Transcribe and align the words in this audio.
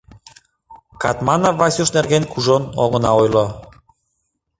Катманов 1.01 1.55
Васюш 1.61 1.89
нерген 1.95 2.23
кужун 2.31 2.63
огына 2.83 3.11
ойло. 3.21 3.45